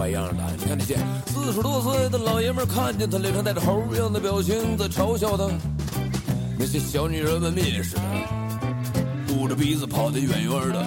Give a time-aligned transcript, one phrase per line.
[0.00, 0.42] 怪样的。
[0.58, 0.96] 你看那些
[1.26, 5.50] 四十多岁的老爷们，看见他脸上带着猴一样的表情，在嘲笑他；
[6.58, 10.86] 那些小女人们蔑视他，捂着鼻子跑得远远的。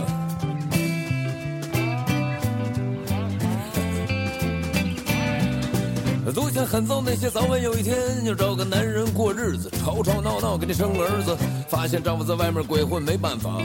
[6.33, 7.95] 多想狠揍那些早晚有一天
[8.25, 11.37] 要找个男人过日子，吵吵闹闹给你生儿子，
[11.69, 13.61] 发现丈夫在外面鬼混没办法，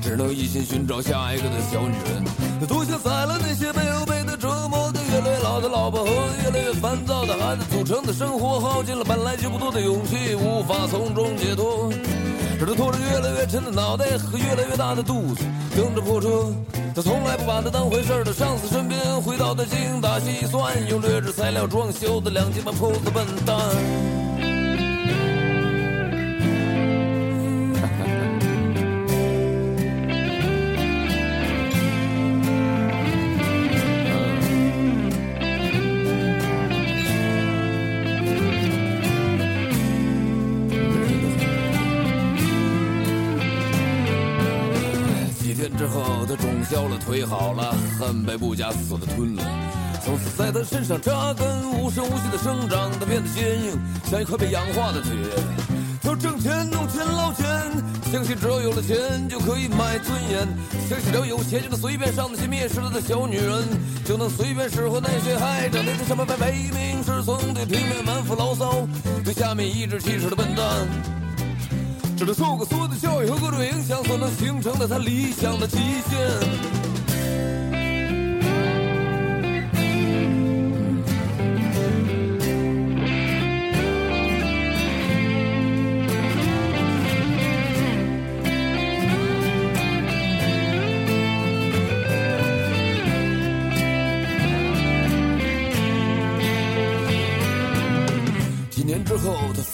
[0.00, 2.68] 只能一心寻找下一个的小女人。
[2.68, 3.72] 多想宰了那些
[5.58, 6.10] 我的老婆和
[6.44, 11.90] 越来越烦躁的孩子组成的生活，耗尽了本来就不多的勇气，无法从中解脱。
[12.60, 15.42] 只能拖着越来越沉的脑袋和越来越大的肚子，
[15.74, 16.54] 蹬着破车。
[16.94, 23.58] 他从来不把他当回事儿的上司身边，回到他精打细算，用劣质材料装修的两间半铺子笨蛋。
[47.08, 49.42] 腿好了，恨被不假思索的吞了。
[50.04, 53.78] 从此在他身上扎根，无声无息的生长，他变得坚硬，
[54.10, 55.10] 像一块被氧化的铁。
[56.02, 57.46] 他挣钱，弄钱，捞钱，
[58.12, 60.46] 相信只要有了钱就可以买尊严，
[60.86, 63.66] 相信只要有钱就能随便上那些蔑视他的小女人，
[64.04, 68.86] 就能随便使唤那些还整天在上面唯命是从，对平面满腹牢骚，
[69.24, 70.86] 对下面颐指气使的笨蛋。
[72.18, 76.87] 只能受过所有的教育和各种影响所能形成的他理想的极限。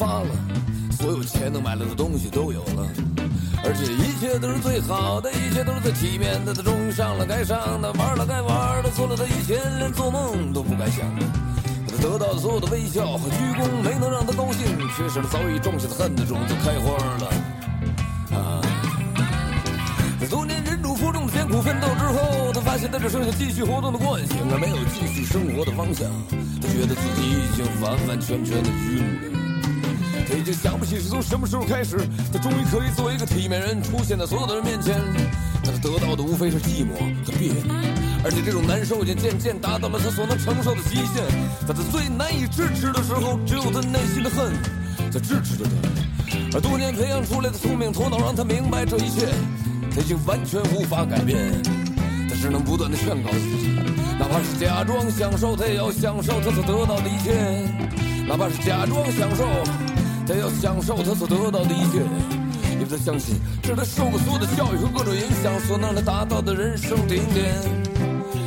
[0.05, 0.29] 发了。
[0.93, 2.87] 所有钱能买来的东西都有了，
[3.65, 6.53] 而且一切都是最好的，一切都是最体面的。
[6.53, 11.25] 他终于上了该上的，玩了该玩的，做了他以前连做梦都不敢想的。
[11.89, 14.67] 他得到的所有的微笑和鞠躬，没能让他高兴，
[14.97, 17.27] 却使他早已种下的恨的种子开花了。
[18.37, 18.61] 啊！
[20.21, 26.09] 在多年忍辱负重的艰苦奋斗之后，他发现他只剩下继续活动的惯性，而没有继续生活的方向。
[26.63, 28.99] 他觉得自己已经完完全全的晕
[29.33, 29.44] 了。
[30.37, 31.97] 已经想不起是从什么时候开始，
[32.33, 34.95] 他终于可以作为一个体面人出现在所有的人面前。
[35.65, 36.93] 但他得到的无非是寂寞
[37.25, 37.63] 和别扭，
[38.23, 41.25] 而且这种难受已经渐渐达到了他所能承受的极限。
[41.67, 44.53] 在他最难以支持的时候，只有他内心的恨
[45.11, 45.71] 在支持着他。
[46.55, 49.27] 而多年培养出来的聪明头脑让他明白这一切，
[49.95, 51.39] 他已经完全无法改变。
[52.29, 53.69] 他只能不断的劝告自己，
[54.19, 57.33] 哪怕是假装享受，他也要享受他所得到的一切；
[58.29, 59.45] 哪怕是假装享受。
[60.27, 61.99] 他要享受他所得到的一切，
[62.73, 67.55] 因为他相信这是他受过所有的教育和各种影响所能他达到的人生顶点。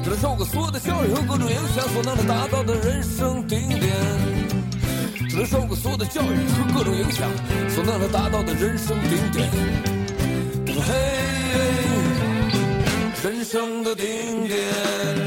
[0.04, 3.94] 这是他受过所有的教育和各种影响所能他达到的人生顶点。
[5.30, 7.30] 这是他受过所有的教育和各种影响
[7.70, 9.48] 所能他达到的人生顶点。
[10.82, 10.94] 嘿，
[13.24, 15.27] 人生的顶点。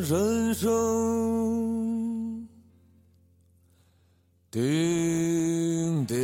[0.00, 0.70] 人生
[4.50, 6.18] 顶点。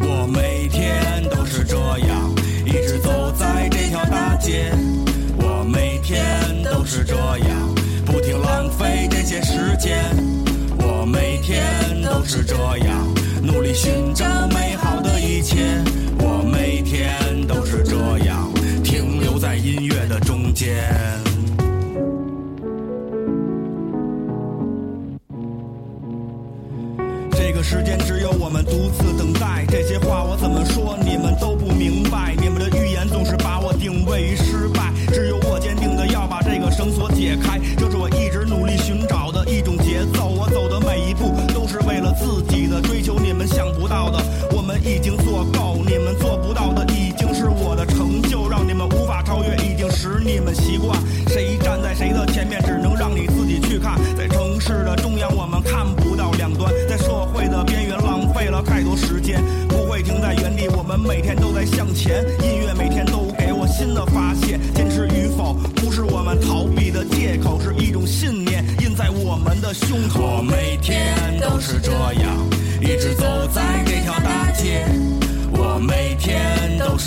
[0.00, 2.30] 我每天都是这样，
[2.64, 4.87] 一直走在这条大街。
[9.28, 9.94] 些时间。
[10.78, 11.62] 我每天
[12.02, 13.06] 都是这样，
[13.42, 15.84] 努力寻找美好的一切。
[16.18, 17.94] 我每天都是这
[18.24, 18.50] 样，
[18.82, 20.82] 停留在音乐的中间。
[27.32, 29.66] 这个时间只有我们独自等待。
[29.68, 30.64] 这些话我怎么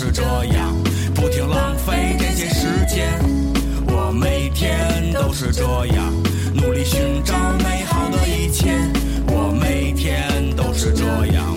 [0.04, 0.74] 是这样，
[1.14, 3.08] 不停浪费这些时间。
[3.86, 5.62] 我每天都是这
[5.94, 6.12] 样，
[6.52, 8.76] 努力寻找美好的一切。
[9.28, 11.51] 我每天都是这样，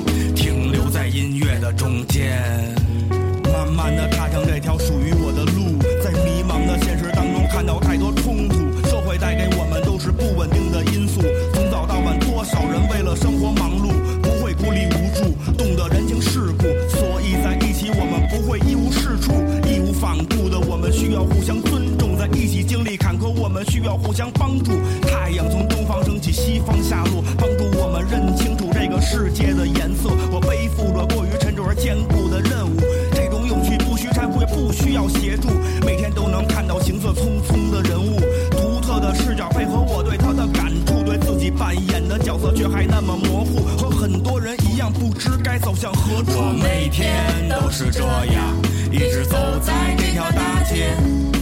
[23.66, 24.72] 需要互相帮助。
[25.02, 30.10] 太阳从东方升起，西方下落，帮助我们认清楚这个世界的颜色。
[30.32, 32.80] 我背负着过于沉重而坚固的任务，
[33.14, 35.50] 这种勇气不需忏悔，不需要协助，
[35.86, 38.20] 每天都能看到行色匆匆的人物，
[38.52, 46.38] 独特的视角配合我对他的感触，对自己扮演的角色却还那么模糊，和很多人一样不知该走向何处。
[46.38, 48.44] 我每天都是这样，
[48.92, 51.35] 一直走在这条大街。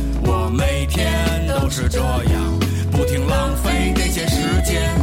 [0.55, 2.59] 每天都是这样，
[2.91, 4.93] 不停浪费这些时间。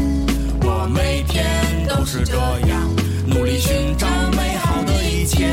[0.62, 1.44] 我每天
[1.88, 2.36] 都是这
[2.68, 2.88] 样，
[3.26, 5.48] 努力寻找美好的一切。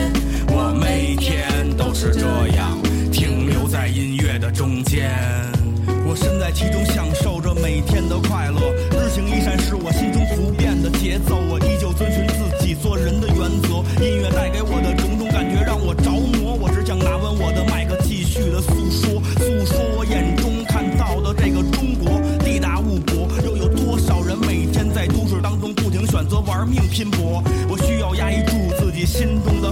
[0.50, 2.78] 我每天都是这样，
[3.12, 5.10] 停留在音乐的中间。
[6.06, 8.72] 我身在其中，享受着每天的快乐。
[8.92, 11.60] 日行一善是我心中不变的节奏，我
[29.08, 29.72] 心中的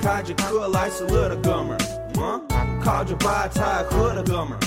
[0.00, 2.40] 开着克莱斯勒的哥们儿，啊，
[2.82, 4.60] 靠着白菜喝的哥们儿，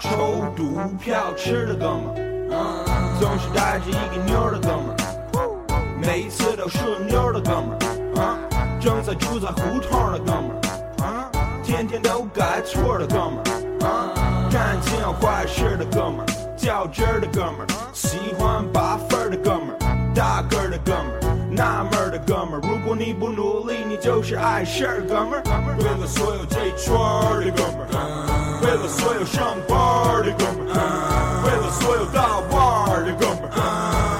[0.00, 7.76] 抽毒票吃的哥们儿，总是带着一个妞的哥们儿，每一次都顺溜的哥们
[8.16, 8.38] 儿，啊，
[8.80, 11.30] 正在住在胡同的哥们儿，啊，
[11.64, 14.14] 天天都改错的哥们儿，啊，
[14.50, 19.87] 干尽坏事的哥们儿，较真儿的哥们儿，喜欢拔分儿的哥们儿，
[20.18, 25.42] 大个儿的哥们儿，纳闷儿的哥们儿，如果你不努力，你就是碍事儿，哥们儿。
[25.78, 29.78] 为了所有这圈儿的哥们儿，为了所有上班
[30.26, 32.58] 的哥们儿，为了所有大腕
[32.90, 33.62] 儿的哥们儿，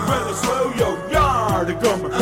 [0.07, 1.19] 为了所有有样
[1.51, 2.15] 儿的哥们儿。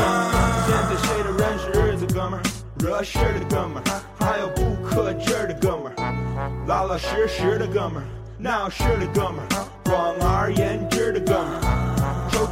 [0.64, 2.42] 现在谁都认识日子，哥们儿，
[2.80, 11.85] 惹事儿的哥们儿，还有不克制儿的哥们儿，老老实实的哥们儿，闹事的哥们儿，广而言之的哥们儿，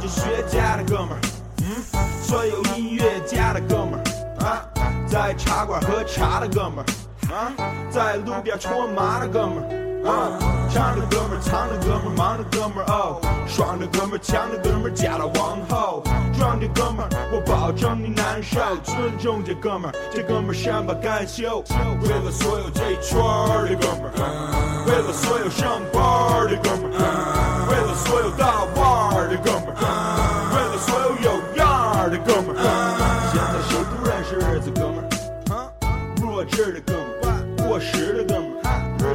[0.07, 1.19] 学家的哥们儿，
[1.61, 1.65] 嗯，
[2.21, 4.03] 所有音乐家的哥们儿。
[4.45, 4.65] 啊，
[5.07, 6.85] 在茶馆喝茶的哥们儿。
[7.33, 7.51] 啊，
[7.89, 9.84] 在路边搓麻的哥们儿。
[10.05, 10.29] 啊，
[10.69, 16.03] 唱的哥们儿，藏的哥们儿，忙的哥们儿哦，爽的哥们儿，强的哥们儿，假的王后，
[16.37, 21.63] 壮的哥们儿，我保证你难受，尊重这哥们儿，这哥们儿善罢甘休，
[22.03, 28.85] 为了所有这圈儿的哥们儿，为了所有上班儿的哥们儿，为了所有大腕
[29.17, 29.81] 儿的哥们儿，
[30.53, 31.65] 为了所有有样
[31.97, 32.61] 儿的哥们儿，
[33.33, 35.09] 现在谁不认识日子哥们儿？
[35.55, 35.65] 啊，
[36.21, 38.44] 弱智的哥们儿，过时的哥们儿，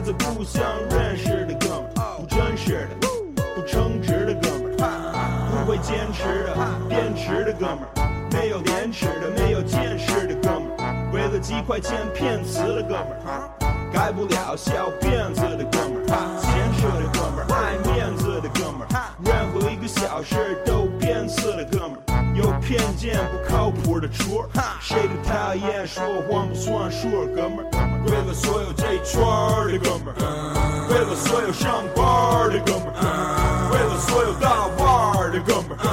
[0.01, 3.07] 日子不像认识的哥们儿，不真实的，
[3.55, 6.57] 不称职的哥们儿，不会坚持的，
[6.89, 13.51] 变迟的哥们儿，没有廉耻的，没有见识的哥们儿，为了几块钱骗词的哥们儿，
[13.93, 22.10] 改不了小辫子的哥们儿，闲扯的哥们儿，爱面子的哥们儿，任何一个小事都变色的哥们儿。
[22.41, 24.49] 有偏见不靠谱的戳，
[24.81, 27.71] 谁都讨厌说谎不算数，哥们儿。
[28.07, 35.85] 为了所有这圈儿的哥们儿，为了所有上班儿的哥们儿，为了所有大腕儿的哥们儿，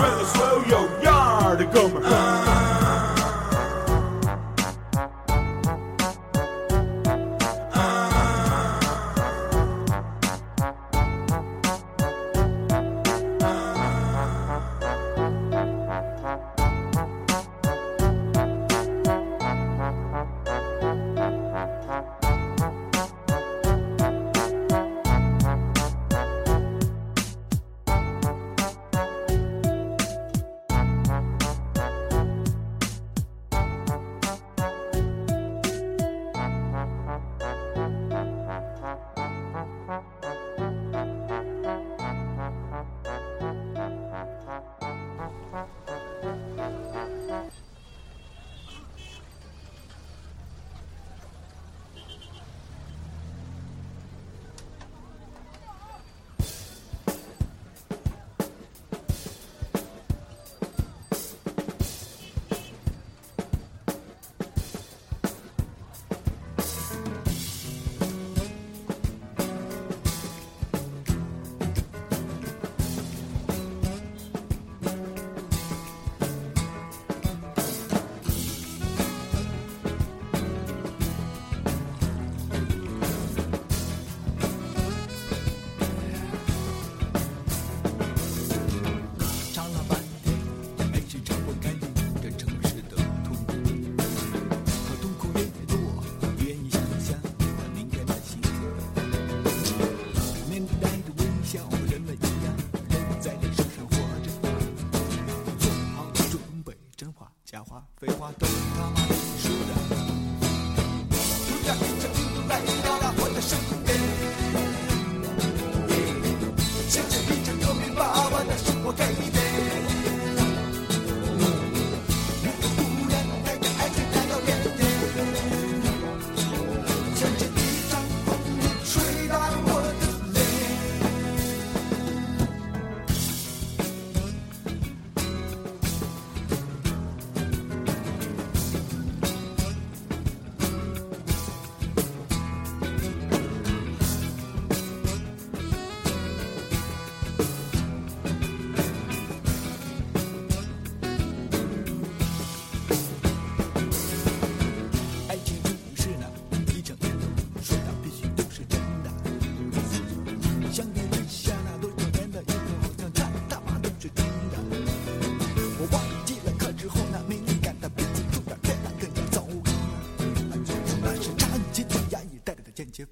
[0.00, 1.12] 为了所有有样
[1.44, 3.03] 儿的哥们儿。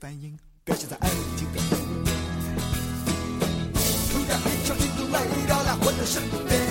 [0.01, 2.15] 反应，表现在爱听的后面。
[4.11, 6.62] 突然一场病毒来到了我的身边。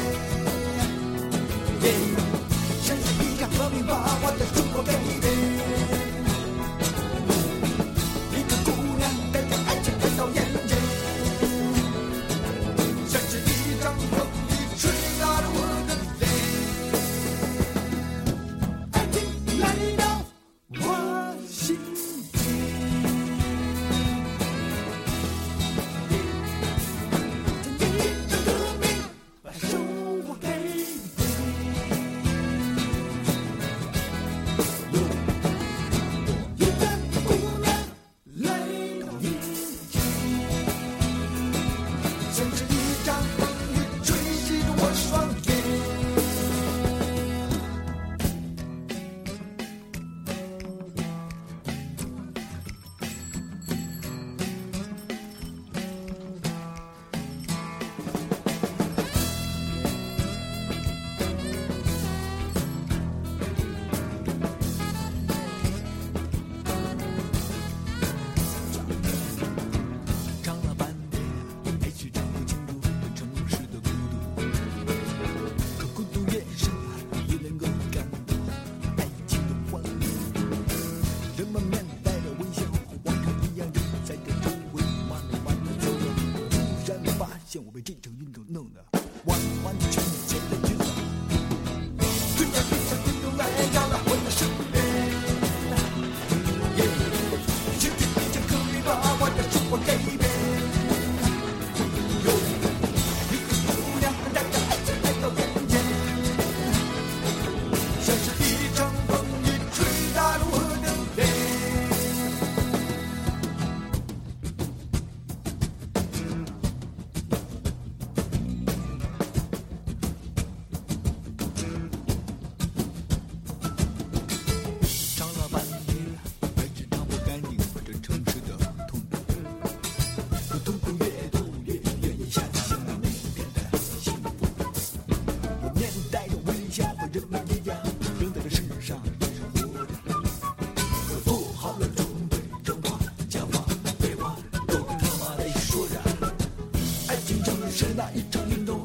[147.96, 148.81] 那一场运动，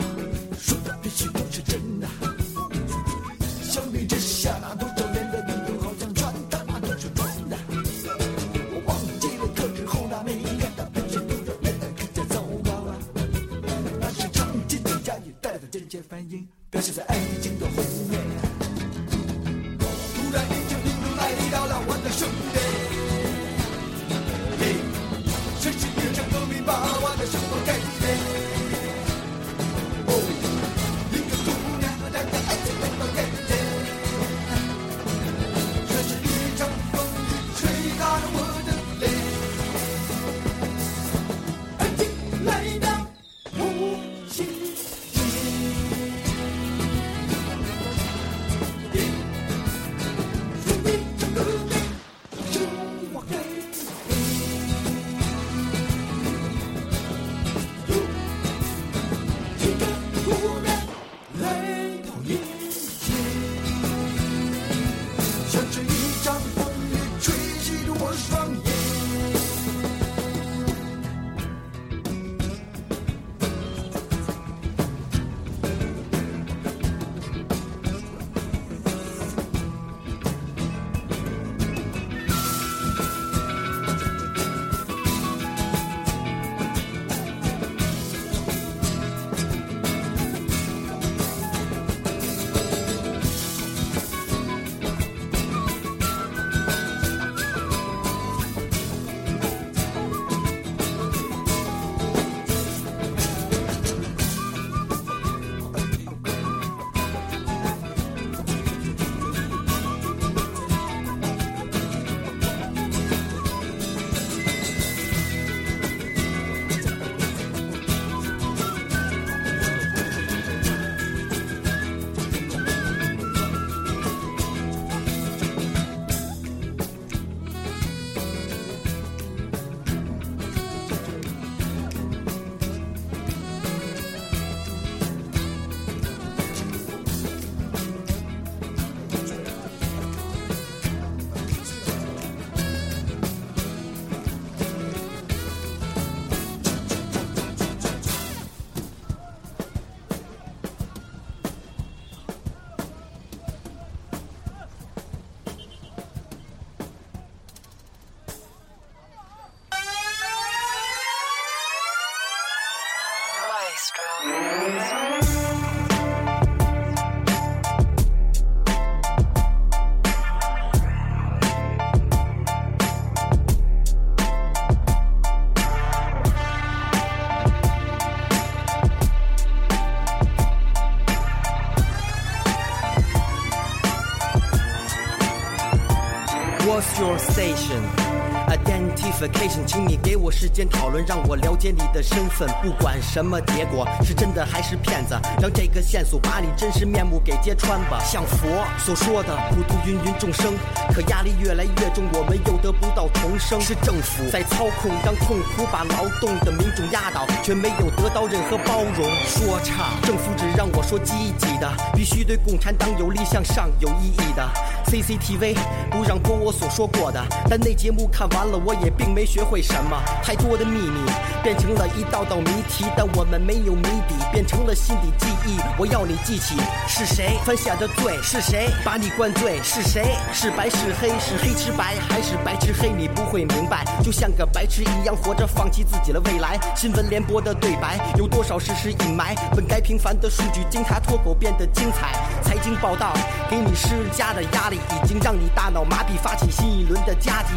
[189.21, 192.49] vacation，请你给我时间讨论，让我了解你的身份。
[192.63, 197.99] 不管什么结果，是真的还是骗子，让这个线索把你真实面目给揭穿吧。
[198.05, 198.49] 像佛
[198.79, 200.55] 所说的，普度芸芸众生，
[200.97, 203.61] 可压力越来越重，我们又得不到重生。
[203.61, 209.07] 是政府在操控，让痛苦把劳动的民众压倒，却没有得到任何包容。
[209.27, 214.49] 说唱，政府只让我说积极的，必须对共产党有利向上有意义的。
[214.87, 215.55] CCTV
[215.91, 220.01] 不让播我所说过的，但那节目看完了，我也并没学会什么。
[220.23, 220.99] 太多的秘密
[221.43, 225.59] 变成了一道道谜题，但我们没有谜底，变成了心底记忆。
[225.77, 226.57] 我要你记起
[226.89, 232.91] 是谁犯下的罪，是谁把你灌醉，是谁是白是黑，是黑吃白还是白吃黑？
[232.91, 236.59] 你不会明白，就像个白痴一样活着，放弃自己的未来。
[236.75, 239.35] 新闻联播的对白有多少事实隐瞒？
[239.55, 242.13] 本该平凡的数据经他脱口变得精彩。
[242.43, 243.13] 财经报道
[243.51, 247.55] 给你施加的压力，已经让你大脑麻痹，发起新一轮的夹击。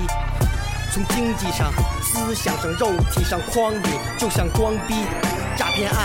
[0.92, 4.96] 从经济上、思想上、肉体上诓你，就像装逼。
[5.56, 5.98] 诈骗案，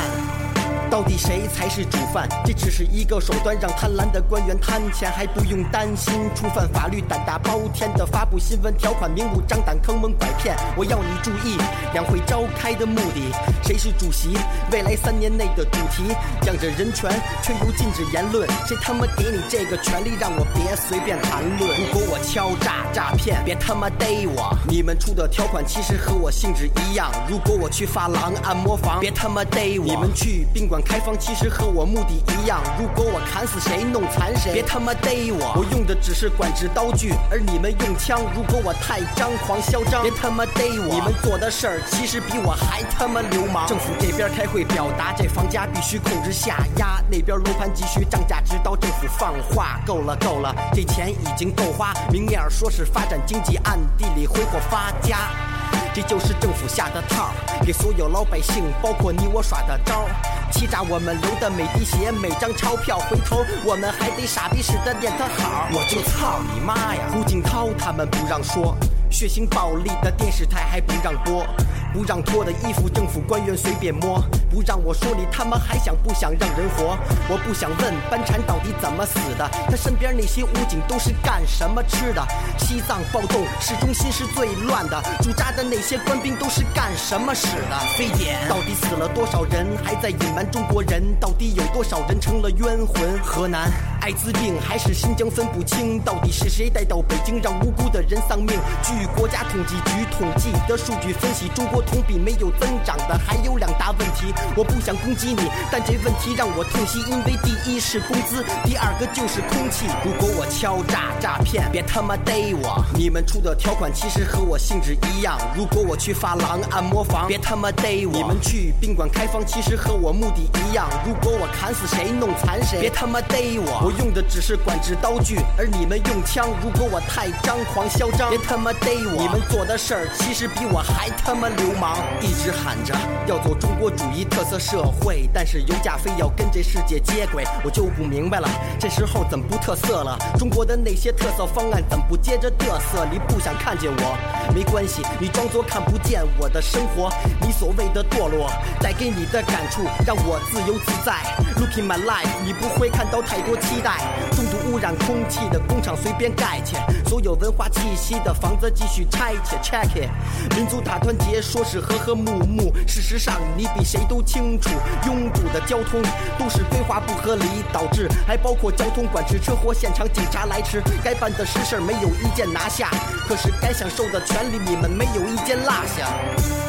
[0.94, 2.28] 到底谁才是主犯？
[2.46, 10.54] 这只是一个手段，让贪婪的官员贪钱，还不用担心触犯法律，胆大包天的发布新闻条款，明目张胆坑蒙拐骗。
[10.76, 11.58] 我要你注意，
[11.92, 14.38] 两会召开的目的，谁是主席？
[14.70, 17.10] 未来三年内的主题，讲着人权，
[17.42, 18.48] 却又禁止言论。
[18.64, 21.76] 谁他妈给你这个权利，让我别随便谈论？
[21.76, 24.56] 如果我敲诈诈骗，别他妈逮我！
[24.68, 27.10] 你们出的条款其实和我性质一样。
[27.28, 29.84] 如果我去发廊按摩房，别他妈逮我！
[29.84, 32.60] 你们去宾馆开房，其实和我目的一样。
[32.78, 35.54] 如果我砍死谁，弄残谁，别他妈逮我！
[35.56, 38.20] 我用的只是管制刀具，而你们用枪。
[38.34, 40.94] 如果我太张狂嚣张，别他妈逮我！
[40.94, 43.66] 你们做的事儿其实比我还他妈流氓。
[43.66, 49.80] 政府这边开会表达，这房价必须控制下压，那边楼盘急需涨价，直到政府放话。
[49.86, 55.53] 够了够了，这钱已经够花，明面说是发展经济，暗地里挥霍发家。
[55.94, 60.10] 这就是政府下的套儿，给所有老百姓，包括你我耍的招儿，
[60.50, 65.68] 欺诈我们流的每滴血、每张钞票，回头我们还得傻逼似的念他好。
[65.70, 67.08] 我就操你妈呀！
[67.12, 68.76] 胡锦涛他们不让说，
[69.08, 71.46] 血腥暴力的电视台还不让播，
[71.94, 76.98] 不让脱的衣服政府官员随便摸，不让我说你他妈还想不想让人活？
[77.28, 82.20] 我不想问班禅到底怎么死的，他身边那些武警都是干什么吃的？
[82.58, 87.78] 西藏暴动市中心是最乱的，驻扎的那些官兵都是干什么使的？
[87.96, 89.64] 非典到底死了多少人？
[89.84, 91.00] 还在隐瞒中国人？
[91.20, 93.16] 到底有多少人成了冤魂？
[93.22, 98.58] 河南艾滋病还是新疆分不清，到底是谁带到北京让无辜的人丧命？
[98.82, 104.32] 据国家统计局统计的数据分析，中国同比没有增长的还有两大问题。
[104.56, 109.86] 我不想攻击你，但这问题让我痛惜，因为第一是工资，第二个就是空气。
[110.04, 112.84] 如果我敲诈诈骗，别他妈逮我！
[112.94, 115.38] 你们出的条款其实和我性质一样。
[115.56, 118.12] 如果我去发廊按摩房，别他妈逮我！
[118.12, 120.88] 你们去宾馆开房，其实和我目的一样。
[121.06, 123.86] 如果我砍死谁，弄残谁，别他妈逮我！
[123.86, 126.48] 我用的只是管制刀具，而你们用枪。
[126.62, 129.20] 如果我太张狂嚣张，别他妈逮我！
[129.20, 132.94] 你们做的事儿其实比我还他妈流氓，一直喊着
[133.26, 140.18] 要走中国主义特色社会，但是油价非要跟这世界接轨，我就不明白了，这时候怎么不特色了？
[140.38, 143.06] 中国的那些特色方案怎么不接着嘚瑟？
[143.10, 147.10] 你不想看见我，没关系，你装作看不见我的生活，
[147.40, 151.14] 你所谓的堕落带给你的感触让我自由自在。
[151.56, 153.98] Look in my life，你不会看到太多期待，
[154.34, 156.76] 重度污染空气的工厂随便盖去，
[157.08, 160.10] 所有文化气息的房子继续拆去，check it。
[160.56, 164.70] 民族大团结说是和和睦睦，事实上你比谁都清楚，
[165.06, 166.02] 拥堵的交通
[166.36, 172.90] 都是规划不合理导致，还包括交通管制、车祸现场警察来迟，该办的实事没有一件拿下，
[173.28, 176.63] 可是该享受的权利你们没有一件落下。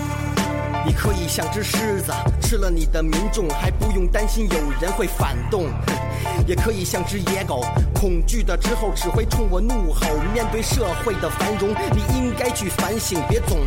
[0.85, 5.63] 你可以像只狮子，吃了你的民众，还不用担心有人会反动；
[6.45, 10.05] 也可以像只野狗，恐惧的之后只会冲我怒吼。
[10.31, 13.57] 面对社会的繁荣，你应该去反省，别总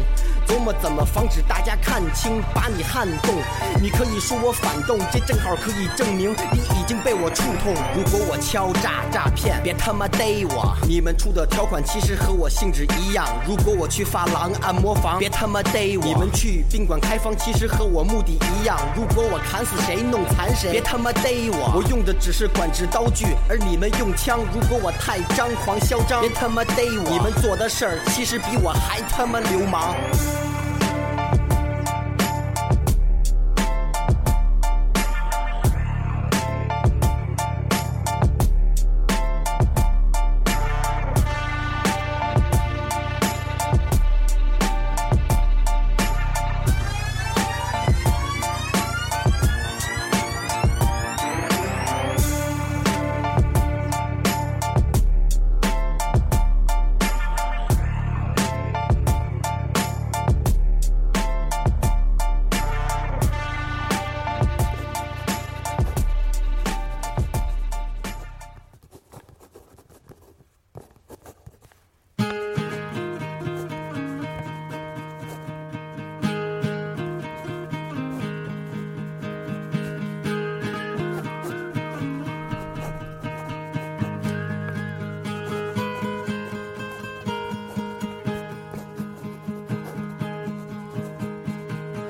[0.47, 3.35] 琢磨怎么防止大家看清，把你撼动。
[3.83, 7.75] 你可以说我反动，这正好可以证明你已经被我触痛。
[7.95, 10.77] 如果我敲诈诈骗，别他妈逮我！
[10.87, 13.27] 你们出的条款其实和我性质一样。
[13.47, 16.05] 如果我去发廊按摩房，别他妈逮我！
[16.05, 18.79] 你们去宾馆开房，其实和我目的一样。
[18.95, 21.73] 如果我砍死谁，弄残谁，别他妈逮我！
[21.77, 24.41] 我用的只是管制刀具，而你们用枪。
[24.53, 27.11] 如果我太张狂嚣张，别他妈逮我！
[27.11, 29.97] 你们做的事儿其实比我还他妈流氓。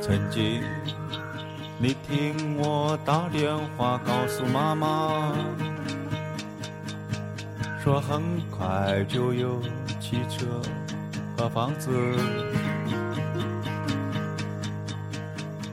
[0.08, 0.62] 曾经，
[1.78, 5.34] 你听我打电话告诉妈妈，
[7.84, 9.60] 说很快就有
[10.00, 10.46] 汽车
[11.36, 11.90] 和房子，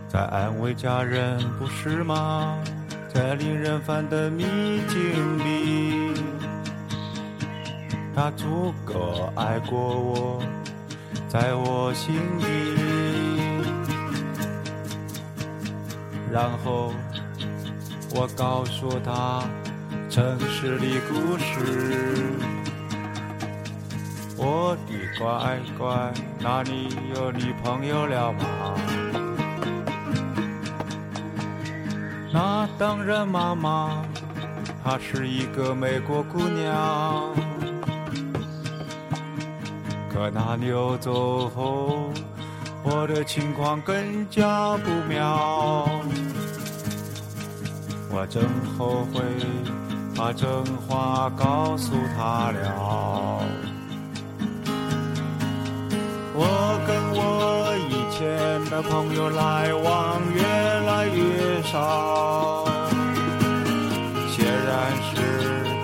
[0.09, 2.61] 在安慰家人，不是吗？
[3.07, 4.43] 在令人烦的秘
[4.89, 6.13] 境里，
[8.13, 10.43] 他足够爱过我，
[11.29, 13.04] 在我心底。
[16.35, 16.91] 然后
[18.13, 19.41] 我告诉他
[20.09, 22.25] 城市的故事。
[24.35, 28.43] 我的乖乖，那你有女朋友了吗？
[32.33, 34.03] 那当然，妈妈，
[34.83, 37.33] 她是一个美国姑娘。
[40.13, 42.11] 可那妞走后，
[42.83, 45.87] 我的情况更加不妙。
[48.17, 48.41] 我真
[48.77, 49.21] 后悔
[50.15, 50.47] 把真
[50.87, 53.43] 话告诉他了。
[56.33, 58.23] 我跟我以前
[58.71, 60.41] 的朋友来往越
[60.87, 62.63] 来越少，
[64.31, 65.11] 显然是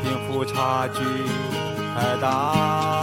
[0.02, 1.04] 贫富差距
[1.94, 3.01] 太大。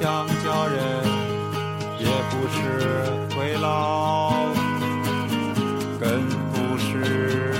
[0.00, 0.80] 个香蕉人。
[1.98, 3.04] 也不是
[3.36, 4.46] 回老，
[6.00, 7.52] 更不是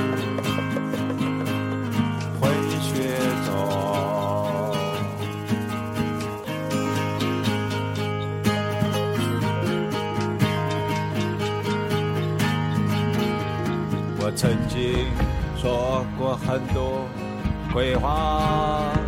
[2.41, 2.51] 混
[2.81, 3.49] 血种。
[14.19, 15.07] 我曾经
[15.61, 17.07] 说过很多
[17.75, 19.00] 鬼话。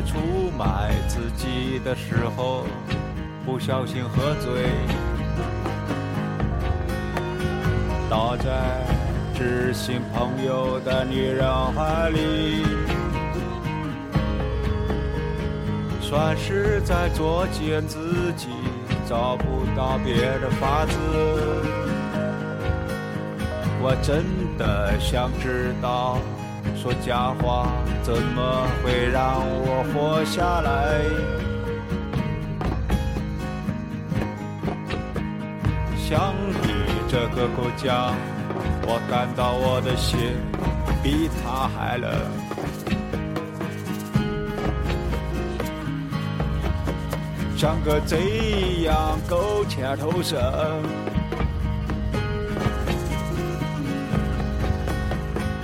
[0.00, 0.16] 在出
[0.56, 2.64] 卖自己的时候，
[3.44, 4.70] 不小心喝醉，
[8.08, 8.82] 倒在
[9.34, 12.64] 知心朋友的女人怀里，
[16.00, 18.48] 算是在作践自己，
[19.06, 20.96] 找不到别的法子。
[23.82, 24.24] 我真
[24.56, 26.16] 的想知道。
[26.76, 31.02] 说假话怎么会让我活下来？
[35.96, 36.68] 相比
[37.08, 38.12] 这个国家，
[38.82, 40.18] 我感到我的心
[41.02, 42.10] 比他还冷。
[47.56, 50.40] 像个贼一样苟且偷生。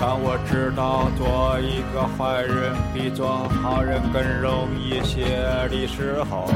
[0.08, 5.24] 但我知道，做一个坏人比做好人更容易些
[5.68, 6.46] 的时候。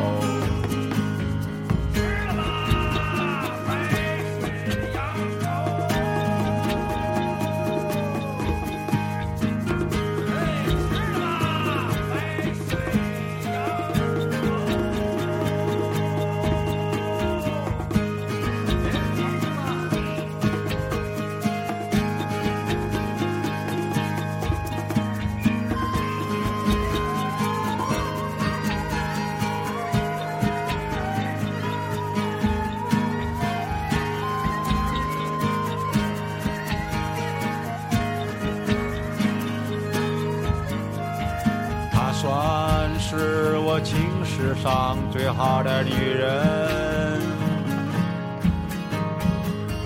[43.83, 47.21] 情史上最好的女人，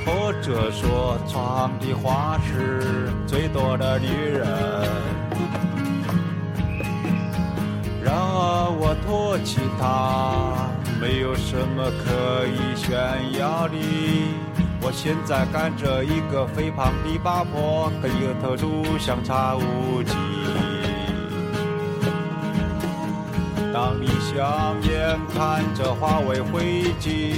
[0.05, 4.47] 或者说闯的花是最多的女人。
[8.03, 10.69] 然而我唾弃她，
[11.01, 12.93] 没有什么可以炫
[13.39, 13.75] 耀的。
[14.83, 20.15] 我现在干着一个肥胖的八婆，跟一头猪相差无几。
[23.85, 27.37] 当你香眼看着化为灰烬，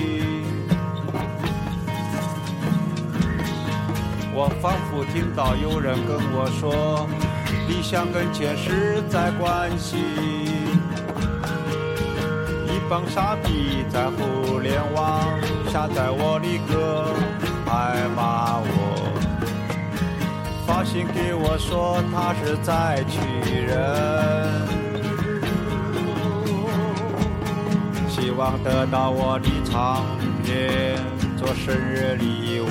[4.33, 7.09] 我仿佛听到有人跟我说，
[7.67, 9.97] 理想跟钱实在关系。
[12.69, 15.21] 一帮傻逼在互联网
[15.69, 17.13] 下载我的歌，
[17.67, 19.11] 还骂我，
[20.65, 23.19] 发信给我说他是在取
[23.63, 24.66] 人。
[28.37, 30.05] 望得到我的唱
[30.45, 30.99] 片，
[31.39, 32.66] 做做生日礼物。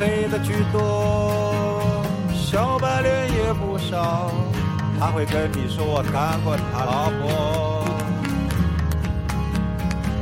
[0.00, 4.32] 黑的居多，小白脸也不少。
[4.98, 7.84] 他会跟你说我干过他老婆，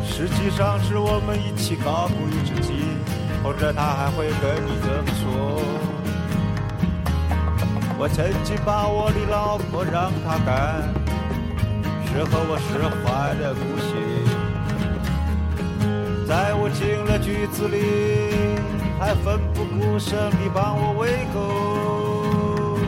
[0.04, 2.72] 实际上是我们一起搞过一只鸡，
[3.44, 5.62] 或者他还会跟你这么说。
[8.00, 10.82] 我曾经把我的老婆让他干。
[12.10, 12.66] 是和我释
[13.04, 13.04] 怀
[13.38, 13.92] 的不行。
[16.26, 17.76] 在我进了局子里，
[18.98, 22.78] 还奋不顾身地帮我喂狗。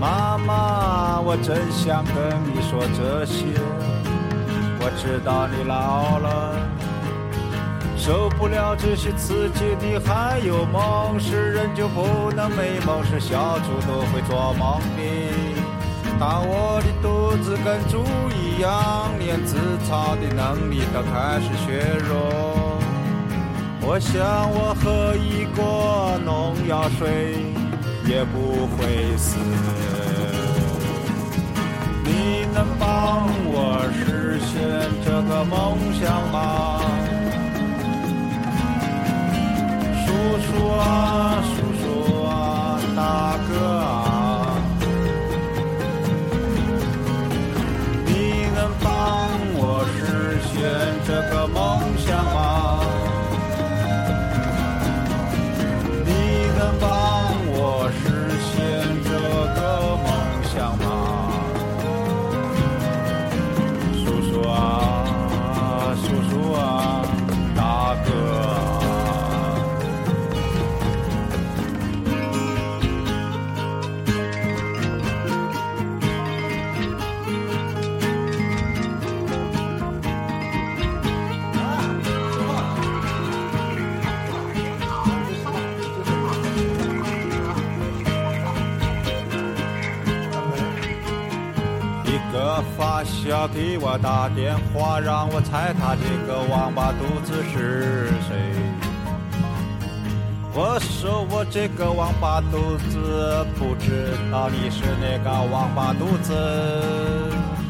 [0.00, 2.14] 妈妈，我真想跟
[2.48, 3.44] 你说这些，
[4.80, 6.56] 我知道你老了，
[7.96, 15.02] 受不了这些刺激，你还有梦，是人就不能没梦，是小猪都会做梦的。
[16.18, 18.02] 当我的肚子跟猪
[18.34, 19.56] 一样，连自
[19.86, 22.51] 嘲的能力都开始削弱。
[23.84, 27.34] 我想我喝一锅农药水
[28.06, 29.36] 也不会死。
[32.04, 34.52] 你能帮我实现
[35.04, 36.80] 这个梦想吗？
[40.06, 40.08] 叔
[40.46, 41.82] 叔啊，叔叔
[42.24, 44.01] 啊，大哥啊。
[93.92, 98.32] 我打电话，让我猜他这个王八犊子是谁。
[100.54, 106.32] 我说我这个王八犊子不知道你是哪个王八犊子。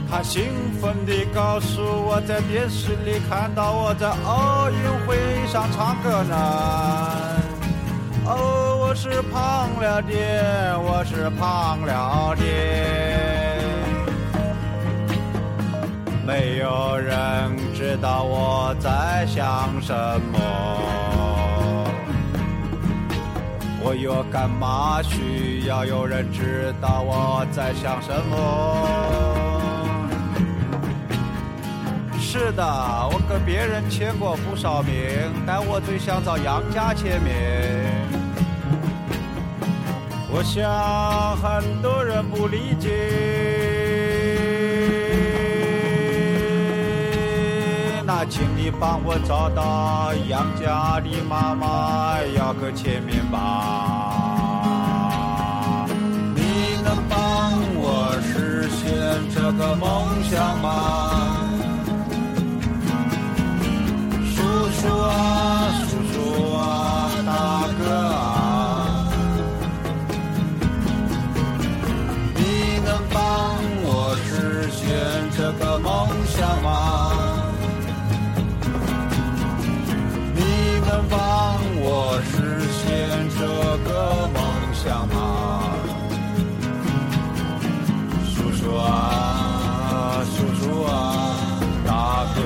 [0.08, 0.44] 他兴
[0.80, 5.16] 奋地告诉我在电视里看到我在奥运会
[5.48, 6.36] 上唱歌呢。
[8.26, 10.40] 哦，我是胖了点，
[10.84, 13.11] 我是胖了点。
[16.32, 19.92] 没有人知道我在想什
[20.32, 21.84] 么，
[23.82, 29.60] 我又干嘛需要有人知道我在想什么？
[32.18, 34.94] 是的，我跟别人签过不少名，
[35.46, 37.30] 但我最想找杨家签名。
[40.34, 43.61] 我想很多人不理解，
[48.30, 53.38] 请你帮我找到杨家的妈妈，要个签名吧。
[56.34, 56.40] 你
[56.84, 58.86] 能帮我实现
[59.34, 60.68] 这个梦想吗？
[64.34, 64.36] 叔
[64.80, 65.51] 叔啊，
[84.84, 85.62] 想吗，
[88.34, 91.36] 叔叔啊，叔叔啊，
[91.86, 92.40] 大哥。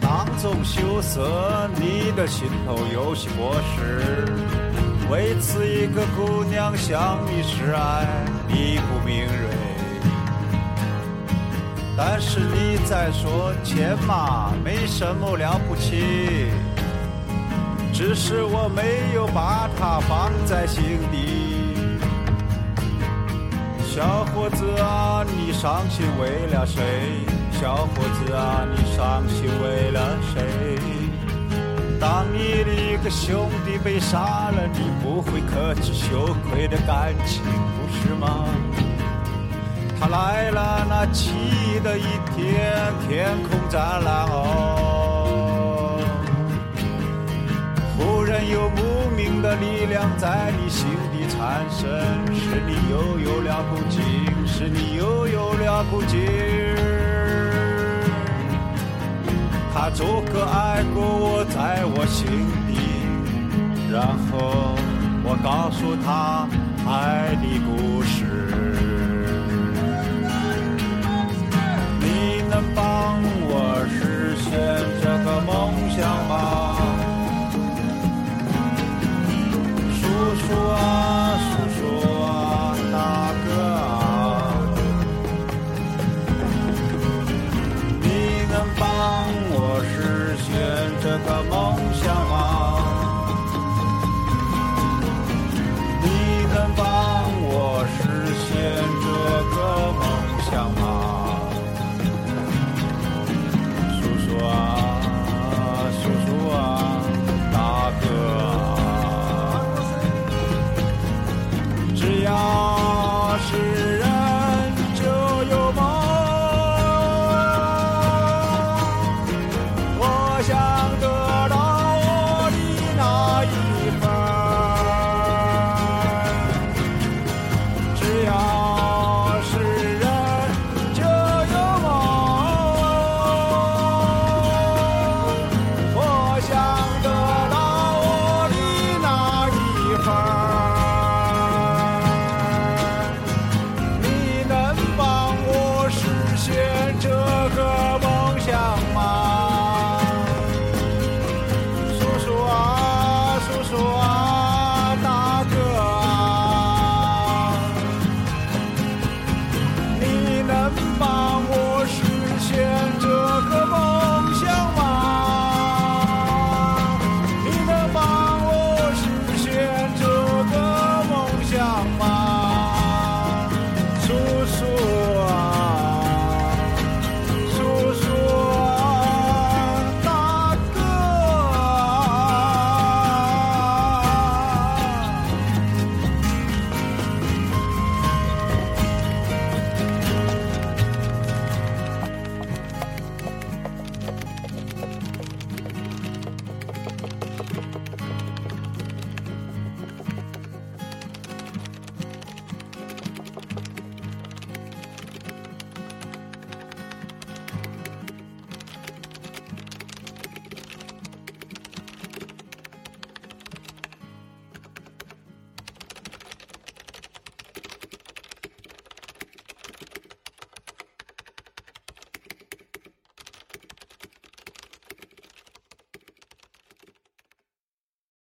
[0.00, 4.24] 囊中羞涩，你的心头有些过失。
[5.10, 8.06] 为此，一个姑娘向你示爱，
[8.48, 9.28] 你不明。
[12.00, 16.46] 但是你在说钱嘛，没什么了不起，
[17.92, 20.80] 只是我没有把它放在心
[21.10, 21.56] 底。
[23.82, 26.80] 小伙子啊，你伤心为了谁？
[27.50, 27.88] 小伙
[28.24, 30.78] 子啊，你伤心为了谁？
[31.98, 38.44] 当你的一个兄弟被杀了，你不会克制羞愧的感情，不是吗？
[40.00, 45.98] 他来了那奇异的一天，天空湛蓝哦，
[47.96, 51.90] 忽然有莫名的力量在你心底产生，
[52.32, 54.00] 使你又有了股劲，
[54.46, 56.76] 使你又有了股劲儿。
[59.74, 62.24] 他逐个爱过我，在我心
[62.68, 62.78] 底，
[63.92, 64.76] 然后
[65.24, 66.48] 我告诉他
[66.88, 68.37] 爱的故事。
[72.88, 75.17] 当我实现。